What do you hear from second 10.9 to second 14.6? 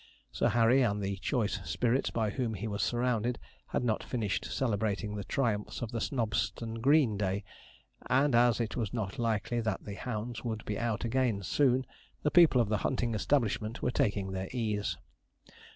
again soon, the people of the hunting establishment were taking their